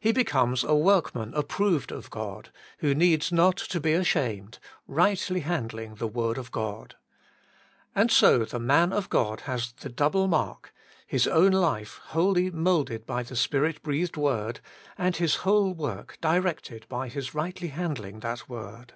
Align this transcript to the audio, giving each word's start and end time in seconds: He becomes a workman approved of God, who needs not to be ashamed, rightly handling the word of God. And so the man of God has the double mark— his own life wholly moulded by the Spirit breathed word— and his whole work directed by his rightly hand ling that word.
He 0.00 0.10
becomes 0.10 0.64
a 0.64 0.74
workman 0.74 1.32
approved 1.34 1.92
of 1.92 2.10
God, 2.10 2.50
who 2.78 2.96
needs 2.96 3.30
not 3.30 3.56
to 3.58 3.78
be 3.78 3.92
ashamed, 3.92 4.58
rightly 4.88 5.38
handling 5.38 5.94
the 5.94 6.08
word 6.08 6.36
of 6.36 6.50
God. 6.50 6.96
And 7.94 8.10
so 8.10 8.44
the 8.44 8.58
man 8.58 8.92
of 8.92 9.08
God 9.08 9.42
has 9.42 9.70
the 9.70 9.88
double 9.88 10.26
mark— 10.26 10.74
his 11.06 11.28
own 11.28 11.52
life 11.52 12.00
wholly 12.06 12.50
moulded 12.50 13.06
by 13.06 13.22
the 13.22 13.36
Spirit 13.36 13.84
breathed 13.84 14.16
word— 14.16 14.58
and 14.98 15.14
his 15.14 15.36
whole 15.46 15.72
work 15.74 16.18
directed 16.20 16.88
by 16.88 17.08
his 17.08 17.32
rightly 17.32 17.68
hand 17.68 18.00
ling 18.00 18.18
that 18.18 18.48
word. 18.48 18.94